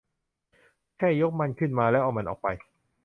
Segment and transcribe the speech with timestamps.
[0.97, 2.47] แค่ยกมันขึ้นมาแล้วเอามันออกไป